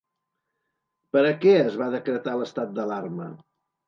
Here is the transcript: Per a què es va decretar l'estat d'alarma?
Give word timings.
Per 1.15 1.21
a 1.31 1.33
què 1.43 1.53
es 1.57 1.77
va 1.81 1.89
decretar 1.97 2.33
l'estat 2.39 2.73
d'alarma? 2.79 3.29